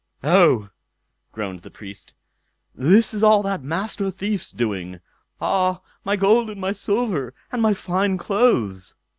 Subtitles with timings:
[0.23, 0.69] "Oh!"
[1.31, 2.15] groaned the Priest,
[2.73, 4.99] "this is all that Master Thief's doing.
[5.39, 5.81] Ah!
[6.03, 8.95] my gold and my silver, and my fine clothes."